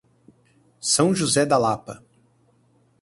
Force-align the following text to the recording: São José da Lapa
São 0.79 1.13
José 1.13 1.45
da 1.45 1.59
Lapa 1.59 2.03